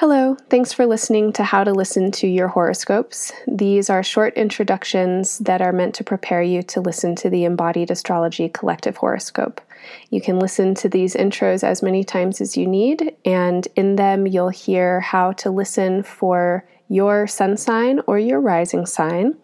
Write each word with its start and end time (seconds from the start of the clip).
Hello, 0.00 0.36
thanks 0.50 0.74
for 0.74 0.84
listening 0.84 1.32
to 1.32 1.42
How 1.42 1.64
to 1.64 1.72
Listen 1.72 2.10
to 2.10 2.26
Your 2.26 2.48
Horoscopes. 2.48 3.32
These 3.48 3.88
are 3.88 4.02
short 4.02 4.34
introductions 4.34 5.38
that 5.38 5.62
are 5.62 5.72
meant 5.72 5.94
to 5.94 6.04
prepare 6.04 6.42
you 6.42 6.62
to 6.64 6.82
listen 6.82 7.14
to 7.14 7.30
the 7.30 7.46
Embodied 7.46 7.90
Astrology 7.90 8.50
Collective 8.50 8.98
Horoscope. 8.98 9.58
You 10.10 10.20
can 10.20 10.38
listen 10.38 10.74
to 10.74 10.90
these 10.90 11.14
intros 11.14 11.64
as 11.64 11.82
many 11.82 12.04
times 12.04 12.42
as 12.42 12.58
you 12.58 12.66
need, 12.66 13.16
and 13.24 13.66
in 13.74 13.96
them, 13.96 14.26
you'll 14.26 14.50
hear 14.50 15.00
how 15.00 15.32
to 15.32 15.50
listen 15.50 16.02
for 16.02 16.68
your 16.90 17.26
sun 17.26 17.56
sign 17.56 18.00
or 18.06 18.18
your 18.18 18.42
rising 18.42 18.84
sign 18.84 19.34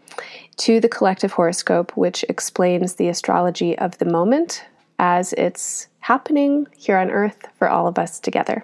to 0.58 0.80
the 0.80 0.88
collective 0.88 1.32
horoscope, 1.32 1.96
which 1.96 2.26
explains 2.28 2.96
the 2.96 3.08
astrology 3.08 3.78
of 3.78 3.96
the 3.96 4.04
moment 4.04 4.66
as 4.98 5.32
it's 5.32 5.88
happening 6.00 6.66
here 6.76 6.98
on 6.98 7.10
Earth 7.10 7.46
for 7.56 7.70
all 7.70 7.86
of 7.86 7.98
us 7.98 8.20
together. 8.20 8.62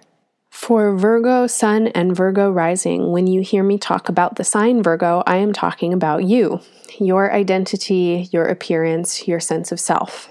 For 0.58 0.94
Virgo 0.94 1.46
Sun 1.46 1.86
and 1.88 2.14
Virgo 2.14 2.50
Rising, 2.50 3.12
when 3.12 3.28
you 3.28 3.42
hear 3.42 3.62
me 3.62 3.78
talk 3.78 4.08
about 4.08 4.34
the 4.34 4.44
sign 4.44 4.82
Virgo, 4.82 5.22
I 5.24 5.36
am 5.36 5.52
talking 5.52 5.92
about 5.94 6.24
you, 6.24 6.60
your 6.98 7.32
identity, 7.32 8.28
your 8.32 8.44
appearance, 8.44 9.28
your 9.28 9.38
sense 9.38 9.70
of 9.70 9.78
self. 9.78 10.28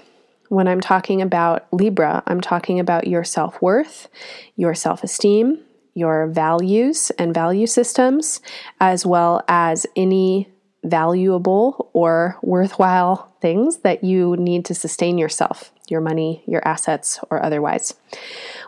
When 0.50 0.68
I'm 0.68 0.82
talking 0.82 1.22
about 1.22 1.66
Libra, 1.72 2.22
I'm 2.26 2.42
talking 2.42 2.78
about 2.78 3.08
your 3.08 3.24
self 3.24 3.60
worth, 3.62 4.08
your 4.54 4.74
self 4.74 5.02
esteem, 5.02 5.60
your 5.94 6.26
values 6.28 7.10
and 7.18 7.32
value 7.32 7.66
systems, 7.66 8.40
as 8.80 9.06
well 9.06 9.42
as 9.48 9.86
any 9.96 10.52
valuable 10.84 11.90
or 11.94 12.36
worthwhile 12.42 13.34
things 13.40 13.78
that 13.78 14.04
you 14.04 14.36
need 14.36 14.66
to 14.66 14.74
sustain 14.74 15.16
yourself, 15.16 15.72
your 15.88 16.02
money, 16.02 16.42
your 16.46 16.66
assets, 16.68 17.18
or 17.30 17.42
otherwise. 17.42 17.94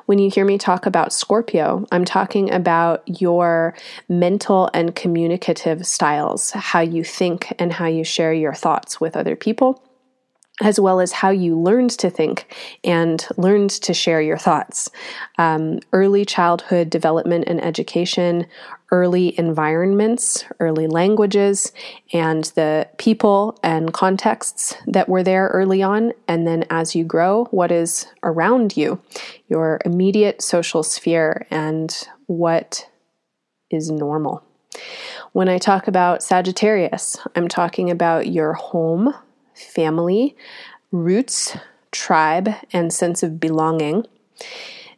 When 0.07 0.19
you 0.19 0.31
hear 0.31 0.45
me 0.45 0.59
talk 0.59 0.87
about 0.87 1.13
Scorpio, 1.13 1.87
I'm 1.93 2.05
talking 2.05 2.53
about 2.53 3.03
your 3.07 3.75
mental 4.09 4.71
and 4.75 4.95
communicative 4.95 5.87
styles, 5.87 6.51
how 6.51 6.81
you 6.81 7.05
think 7.05 7.53
and 7.59 7.73
how 7.73 7.87
you 7.87 8.05
share 8.05 8.33
your 8.33 8.55
thoughts 8.55 9.01
with 9.01 9.17
other 9.17 9.37
people 9.37 9.83
as 10.61 10.79
well 10.79 11.01
as 11.01 11.13
how 11.13 11.31
you 11.31 11.59
learned 11.59 11.91
to 11.91 12.11
think 12.11 12.55
and 12.85 13.27
learned 13.37 13.71
to 13.71 13.95
share 13.95 14.21
your 14.21 14.39
thoughts. 14.39 14.91
Um, 15.39 15.81
early 15.93 16.25
childhood 16.25 16.91
development 16.91 17.45
and 17.47 17.63
education, 17.63 18.47
early 18.93 19.39
environments, 19.39 20.45
early 20.59 20.87
languages, 20.87 21.73
and 22.13 22.45
the 22.57 22.89
people 22.99 23.59
and 23.63 23.93
contexts 23.93 24.75
that 24.87 25.09
were 25.09 25.23
there 25.23 25.49
early 25.49 25.83
on. 25.83 26.13
And 26.29 26.47
then 26.47 26.65
as 26.71 26.95
you 26.95 27.05
grow, 27.05 27.45
what 27.47 27.71
is 27.73 28.07
around 28.23 28.77
you, 28.77 29.01
your 29.49 29.81
immediate 29.85 30.43
social 30.43 30.83
sphere, 30.83 31.47
and 31.51 31.97
what 32.27 32.89
is 33.71 33.91
normal. 33.91 34.45
When 35.33 35.49
I 35.49 35.59
talk 35.59 35.87
about 35.87 36.23
Sagittarius, 36.23 37.19
I'm 37.37 37.49
talking 37.49 37.91
about 37.91 38.29
your 38.29 38.53
home 38.55 39.15
family, 39.61 40.37
roots, 40.91 41.57
tribe, 41.93 42.49
and 42.73 42.93
sense 42.93 43.23
of 43.23 43.41
belonging. 43.41 44.07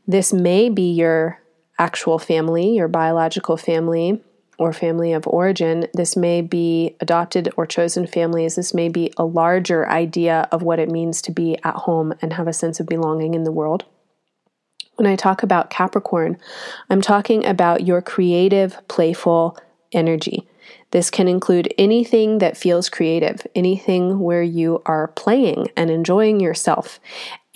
This 0.06 0.32
may 0.32 0.68
be 0.68 0.92
your 0.92 1.40
actual 1.78 2.18
family, 2.18 2.74
your 2.74 2.88
biological 2.88 3.56
family, 3.56 4.22
or 4.58 4.72
family 4.72 5.12
of 5.12 5.26
origin. 5.26 5.86
This 5.94 6.16
may 6.16 6.40
be 6.40 6.96
adopted 7.00 7.52
or 7.56 7.66
chosen 7.66 8.06
families. 8.06 8.54
This 8.54 8.74
may 8.74 8.88
be 8.88 9.12
a 9.16 9.24
larger 9.24 9.88
idea 9.88 10.48
of 10.52 10.62
what 10.62 10.78
it 10.78 10.90
means 10.90 11.22
to 11.22 11.32
be 11.32 11.56
at 11.64 11.74
home 11.74 12.14
and 12.22 12.34
have 12.34 12.46
a 12.46 12.52
sense 12.52 12.78
of 12.78 12.86
belonging 12.86 13.34
in 13.34 13.44
the 13.44 13.52
world. 13.52 13.84
When 14.96 15.06
I 15.06 15.16
talk 15.16 15.42
about 15.42 15.70
Capricorn, 15.70 16.36
I'm 16.90 17.00
talking 17.00 17.44
about 17.46 17.86
your 17.86 18.02
creative, 18.02 18.76
playful 18.88 19.58
energy. 19.90 20.46
This 20.90 21.10
can 21.10 21.28
include 21.28 21.72
anything 21.78 22.38
that 22.38 22.56
feels 22.56 22.88
creative, 22.88 23.46
anything 23.54 24.20
where 24.20 24.42
you 24.42 24.82
are 24.86 25.08
playing 25.08 25.68
and 25.76 25.90
enjoying 25.90 26.40
yourself, 26.40 27.00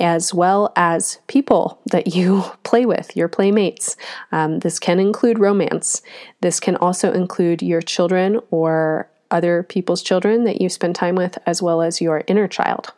as 0.00 0.32
well 0.32 0.72
as 0.76 1.18
people 1.26 1.80
that 1.90 2.14
you 2.14 2.44
play 2.62 2.86
with, 2.86 3.16
your 3.16 3.28
playmates. 3.28 3.96
Um, 4.32 4.60
this 4.60 4.78
can 4.78 4.98
include 4.98 5.38
romance. 5.38 6.02
This 6.40 6.60
can 6.60 6.76
also 6.76 7.12
include 7.12 7.62
your 7.62 7.82
children 7.82 8.40
or 8.50 9.08
other 9.30 9.62
people's 9.62 10.02
children 10.02 10.44
that 10.44 10.60
you 10.60 10.68
spend 10.68 10.94
time 10.94 11.14
with, 11.14 11.38
as 11.46 11.60
well 11.60 11.82
as 11.82 12.00
your 12.00 12.22
inner 12.26 12.48
child. 12.48 12.92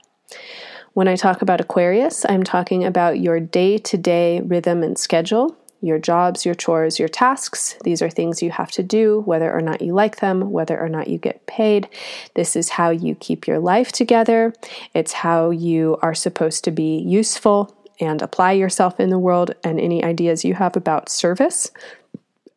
When 0.93 1.09
I 1.09 1.17
talk 1.17 1.43
about 1.43 1.61
Aquarius, 1.61 2.27
I'm 2.29 2.43
talking 2.43 2.85
about 2.85 3.21
your 3.21 3.41
day 3.41 3.79
to 3.79 3.97
day 3.97 4.41
rhythm 4.41 4.83
and 4.83 4.99
schedule 4.99 5.57
your 5.81 5.99
jobs, 5.99 6.45
your 6.45 6.55
chores, 6.55 6.99
your 6.99 7.09
tasks. 7.09 7.77
These 7.85 8.03
are 8.03 8.11
things 8.11 8.43
you 8.43 8.51
have 8.51 8.71
to 8.73 8.83
do, 8.83 9.21
whether 9.21 9.53
or 9.53 9.61
not 9.61 9.81
you 9.81 9.93
like 9.93 10.17
them, 10.21 10.51
whether 10.51 10.79
or 10.79 10.89
not 10.89 11.09
you 11.09 11.19
get 11.19 11.47
paid. 11.47 11.89
This 12.35 12.57
is 12.57 12.71
how 12.71 12.91
you 12.91 13.15
keep 13.15 13.47
your 13.47 13.59
life 13.59 13.93
together. 13.93 14.53
It's 14.95 15.13
how 15.13 15.51
you 15.51 15.97
are 16.03 16.15
supposed 16.15 16.65
to 16.65 16.71
be 16.71 16.99
useful 16.99 17.75
and 18.01 18.23
apply 18.23 18.53
yourself 18.53 19.01
in 19.01 19.11
the 19.11 19.19
world 19.19 19.55
and 19.65 19.81
any 19.81 20.05
ideas 20.05 20.45
you 20.45 20.55
have 20.55 20.77
about 20.77 21.09
service, 21.09 21.71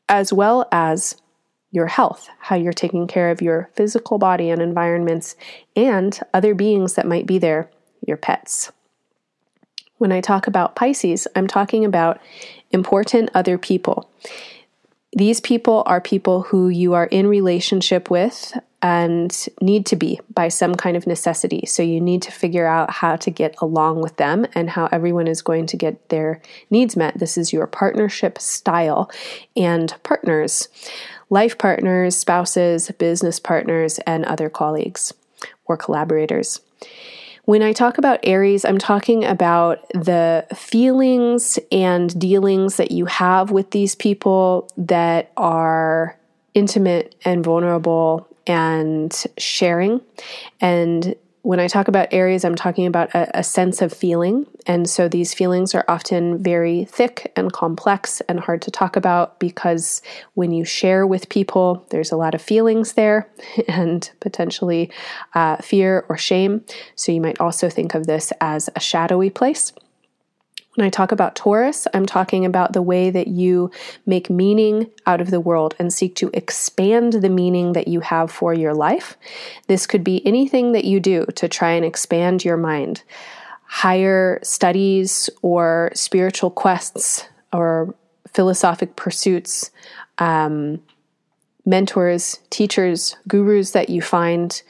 as 0.10 0.34
well 0.34 0.68
as 0.72 1.16
your 1.72 1.88
health, 1.88 2.28
how 2.40 2.56
you're 2.56 2.74
taking 2.74 3.08
care 3.08 3.32
of 3.32 3.42
your 3.42 3.70
physical 3.74 4.18
body 4.18 4.50
and 4.50 4.62
environments 4.62 5.36
and 5.76 6.20
other 6.34 6.54
beings 6.54 6.96
that 6.96 7.08
might 7.08 7.26
be 7.26 7.40
there, 7.40 7.70
your 8.06 8.18
pets. 8.18 8.72
When 10.02 10.12
I 10.12 10.20
talk 10.20 10.48
about 10.48 10.76
Pisces, 10.76 11.28
I'm 11.36 11.46
talking 11.46 11.86
about 11.86 12.20
important 12.72 13.30
other 13.36 13.60
people. 13.60 14.10
These 15.14 15.40
people 15.42 15.84
are 15.86 16.02
people 16.02 16.42
who 16.42 16.70
you 16.70 16.94
are 16.94 17.06
in 17.06 17.28
relationship 17.28 18.10
with 18.10 18.58
and 18.82 19.48
need 19.62 19.86
to 19.86 19.96
be 19.96 20.20
by 20.34 20.48
some 20.48 20.74
kind 20.74 20.98
of 20.98 21.06
necessity. 21.06 21.68
So 21.68 21.84
you 21.84 22.02
need 22.02 22.24
to 22.24 22.32
figure 22.32 22.66
out 22.66 22.90
how 22.90 23.16
to 23.18 23.30
get 23.30 23.54
along 23.62 24.02
with 24.02 24.18
them 24.18 24.48
and 24.56 24.72
how 24.72 24.90
everyone 24.92 25.28
is 25.28 25.44
going 25.44 25.68
to 25.68 25.78
get 25.78 26.10
their 26.10 26.42
needs 26.72 26.98
met. 26.98 27.20
This 27.20 27.38
is 27.38 27.54
your 27.54 27.68
partnership 27.68 28.40
style 28.40 29.08
and 29.56 29.94
partners, 30.02 30.68
life 31.30 31.60
partners, 31.60 32.16
spouses, 32.16 32.90
business 32.98 33.40
partners, 33.40 34.00
and 34.08 34.26
other 34.26 34.50
colleagues 34.50 35.14
or 35.66 35.78
collaborators. 35.78 36.60
When 37.46 37.64
I 37.64 37.74
talk 37.74 37.98
about 37.98 38.20
Aries, 38.24 38.66
I'm 38.66 38.78
talking 38.78 39.26
about 39.26 39.88
the 39.90 40.46
feelings 40.56 41.58
and 41.72 42.18
dealings 42.20 42.78
that 42.78 42.92
you 42.92 43.06
have 43.06 43.52
with 43.52 43.72
these 43.72 43.96
people 43.96 44.70
that 44.78 45.32
are 45.38 46.18
intimate 46.54 47.16
and 47.26 47.44
vulnerable 47.44 48.28
and 48.46 49.12
sharing. 49.38 50.02
And 50.60 51.16
when 51.44 51.60
I 51.60 51.68
talk 51.68 51.88
about 51.88 52.10
Aries, 52.12 52.46
I'm 52.46 52.56
talking 52.56 52.86
about 52.86 53.14
a, 53.16 53.40
a, 53.40 53.44
sense 53.44 53.82
of 53.82 53.92
feeling. 53.92 54.46
And 54.68 54.88
so 54.88 55.08
these 55.08 55.34
feelings 55.34 55.74
are 55.74 55.84
often 55.88 56.42
very 56.42 56.86
thick 56.86 57.32
and 57.36 57.52
complex 57.52 58.22
and 58.22 58.40
hard 58.40 58.62
to 58.64 58.72
talk 58.72 58.96
about 58.96 59.40
because 59.40 60.02
when 60.36 60.52
you 60.52 60.66
share 60.66 61.06
with 61.08 61.30
people, 61.30 61.86
there's 61.90 62.12
a 62.12 62.18
lot 62.18 62.36
of 62.36 62.42
feelings 62.42 62.94
there 62.94 63.28
and 63.68 64.10
potentially 64.20 64.92
uh, 65.34 65.58
fear 65.58 66.06
or 66.10 66.18
shame. 66.18 66.64
So 66.96 67.12
you 67.12 67.22
might 67.22 67.40
also 67.40 67.70
think 67.70 67.96
of 67.96 68.06
this 68.06 68.32
as 68.40 68.70
a 68.76 68.80
shadowy 68.80 69.32
place. 69.32 69.74
When 70.82 70.88
I 70.88 70.90
talk 70.90 71.12
about 71.12 71.36
Taurus, 71.36 71.86
I'm 71.94 72.08
talking 72.08 72.44
about 72.44 72.74
the 72.74 72.82
way 72.82 73.12
that 73.12 73.28
you 73.28 73.70
make 74.08 74.32
meaning 74.32 74.90
out 75.06 75.22
of 75.22 75.30
the 75.30 75.40
world 75.40 75.76
and 75.78 75.94
seek 75.94 76.16
to 76.16 76.32
expand 76.34 77.14
the 77.14 77.30
meaning 77.30 77.74
that 77.74 77.88
you 77.88 78.00
have 78.00 78.32
for 78.32 78.52
your 78.52 78.74
life. 78.74 79.16
This 79.68 79.86
could 79.86 80.04
be 80.04 80.26
anything 80.26 80.72
that 80.72 80.84
you 80.84 81.00
do 81.00 81.28
to 81.36 81.48
try 81.48 81.74
and 81.74 81.86
expand 81.86 82.44
your 82.44 82.58
mind, 82.58 83.04
higher 83.66 84.40
studies 84.42 85.30
or 85.44 85.92
spiritual 85.94 86.50
quests 86.50 87.28
or 87.54 87.94
philosophic 88.34 88.96
pursuits, 88.96 89.70
um, 90.18 90.82
mentors, 91.64 92.40
teachers, 92.50 93.18
gurus 93.28 93.70
that 93.74 93.92
you 93.92 94.02
find, 94.02 94.64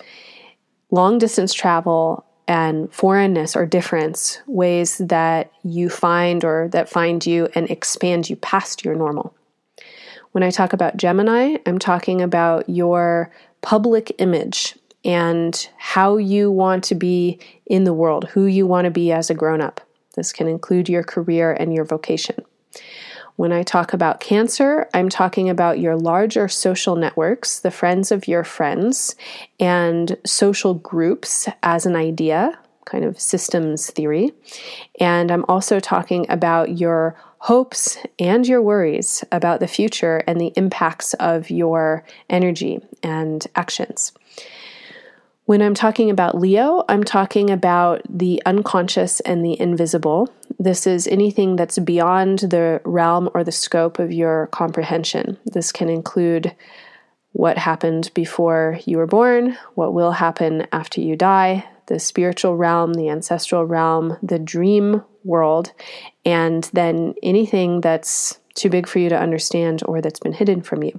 long 0.89 1.19
distance 1.19 1.53
travel, 1.53 2.25
and 2.51 2.93
foreignness 2.93 3.55
or 3.55 3.65
difference, 3.65 4.41
ways 4.45 4.97
that 4.97 5.49
you 5.63 5.89
find 5.89 6.43
or 6.43 6.67
that 6.67 6.89
find 6.89 7.25
you 7.25 7.47
and 7.55 7.69
expand 7.71 8.29
you 8.29 8.35
past 8.35 8.83
your 8.83 8.93
normal. 8.93 9.33
When 10.33 10.43
I 10.43 10.49
talk 10.49 10.73
about 10.73 10.97
Gemini, 10.97 11.55
I'm 11.65 11.79
talking 11.79 12.21
about 12.21 12.67
your 12.67 13.31
public 13.61 14.13
image 14.17 14.75
and 15.05 15.69
how 15.77 16.17
you 16.17 16.51
want 16.51 16.83
to 16.83 16.95
be 16.95 17.39
in 17.67 17.85
the 17.85 17.93
world, 17.93 18.25
who 18.25 18.47
you 18.47 18.67
want 18.67 18.83
to 18.83 18.91
be 18.91 19.13
as 19.13 19.29
a 19.29 19.33
grown 19.33 19.61
up. 19.61 19.79
This 20.17 20.33
can 20.33 20.49
include 20.49 20.89
your 20.89 21.03
career 21.03 21.53
and 21.53 21.73
your 21.73 21.85
vocation. 21.85 22.43
When 23.35 23.51
I 23.51 23.63
talk 23.63 23.93
about 23.93 24.19
cancer, 24.19 24.87
I'm 24.93 25.09
talking 25.09 25.49
about 25.49 25.79
your 25.79 25.95
larger 25.95 26.47
social 26.47 26.95
networks, 26.95 27.59
the 27.59 27.71
friends 27.71 28.11
of 28.11 28.27
your 28.27 28.43
friends, 28.43 29.15
and 29.59 30.17
social 30.25 30.75
groups 30.75 31.47
as 31.63 31.85
an 31.85 31.95
idea, 31.95 32.59
kind 32.85 33.05
of 33.05 33.19
systems 33.19 33.89
theory. 33.89 34.31
And 34.99 35.31
I'm 35.31 35.45
also 35.47 35.79
talking 35.79 36.25
about 36.29 36.77
your 36.77 37.15
hopes 37.39 37.97
and 38.19 38.47
your 38.47 38.61
worries 38.61 39.23
about 39.31 39.59
the 39.59 39.67
future 39.67 40.23
and 40.27 40.39
the 40.39 40.53
impacts 40.55 41.13
of 41.15 41.49
your 41.49 42.03
energy 42.29 42.79
and 43.01 43.45
actions. 43.55 44.11
When 45.51 45.61
I'm 45.61 45.73
talking 45.73 46.09
about 46.09 46.39
Leo, 46.39 46.85
I'm 46.87 47.03
talking 47.03 47.49
about 47.49 48.03
the 48.07 48.41
unconscious 48.45 49.19
and 49.19 49.43
the 49.43 49.59
invisible. 49.59 50.33
This 50.57 50.87
is 50.87 51.07
anything 51.07 51.57
that's 51.57 51.77
beyond 51.77 52.39
the 52.39 52.79
realm 52.85 53.29
or 53.33 53.43
the 53.43 53.51
scope 53.51 53.99
of 53.99 54.13
your 54.13 54.47
comprehension. 54.53 55.37
This 55.43 55.73
can 55.73 55.89
include 55.89 56.55
what 57.33 57.57
happened 57.57 58.11
before 58.13 58.79
you 58.85 58.97
were 58.97 59.07
born, 59.07 59.57
what 59.75 59.93
will 59.93 60.13
happen 60.13 60.67
after 60.71 61.01
you 61.01 61.17
die, 61.17 61.65
the 61.87 61.99
spiritual 61.99 62.55
realm, 62.55 62.93
the 62.93 63.09
ancestral 63.09 63.65
realm, 63.65 64.15
the 64.23 64.39
dream 64.39 65.03
world, 65.25 65.73
and 66.23 66.63
then 66.71 67.13
anything 67.21 67.81
that's 67.81 68.39
too 68.53 68.69
big 68.69 68.87
for 68.87 68.99
you 68.99 69.09
to 69.09 69.19
understand 69.19 69.83
or 69.85 69.99
that's 69.99 70.21
been 70.21 70.31
hidden 70.31 70.61
from 70.61 70.81
you. 70.81 70.97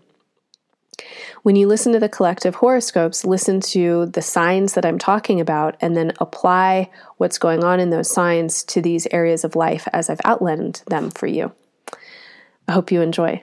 When 1.43 1.57
you 1.57 1.67
listen 1.67 1.93
to 1.93 1.99
the 1.99 2.09
collective 2.09 2.55
horoscopes, 2.55 3.25
listen 3.25 3.61
to 3.73 4.07
the 4.07 4.23
signs 4.23 4.75
that 4.75 4.87
I'm 4.87 4.99
talking 4.99 5.41
about 5.41 5.77
and 5.81 5.97
then 5.97 6.13
apply 6.21 6.89
what's 7.17 7.39
going 7.39 7.65
on 7.65 7.81
in 7.81 7.91
those 7.91 8.13
signs 8.13 8.63
to 8.65 8.81
these 8.81 9.09
areas 9.11 9.43
of 9.43 9.57
life 9.57 9.89
as 9.93 10.09
I've 10.09 10.21
outlined 10.25 10.85
them 10.87 11.11
for 11.11 11.27
you. 11.27 11.51
I 12.69 12.73
hope 12.73 12.93
you 12.93 13.03
enjoy. 13.03 13.43